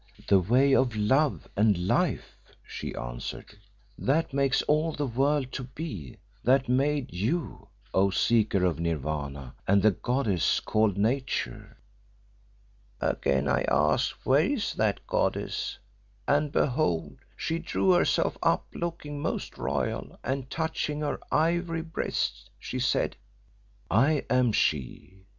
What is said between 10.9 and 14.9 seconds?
Nature!' "Again I asked where is